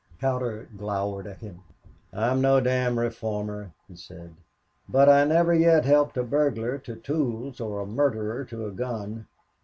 Cowder 0.19 0.67
glowered 0.75 1.27
at 1.27 1.37
him. 1.41 1.61
"I'm 2.11 2.41
no 2.41 2.59
damned 2.59 2.97
reformer," 2.97 3.71
he 3.87 3.95
said, 3.95 4.33
"but 4.89 5.07
I 5.07 5.25
never 5.25 5.53
yet 5.53 5.85
helped 5.85 6.17
a 6.17 6.23
burglar 6.23 6.79
to 6.79 6.95
tools 6.95 7.61
or 7.61 7.79
a 7.79 7.85
murderer 7.85 8.43
to 8.45 8.65
a 8.65 8.71
gun." 8.71 9.27